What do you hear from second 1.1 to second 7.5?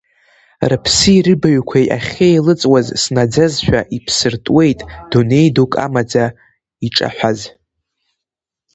рыбаҩқәеи ахьеилыҵуаз снаӡазшәа, иԥсыртуеит дунеи дук амаӡа иҿаҳәаз.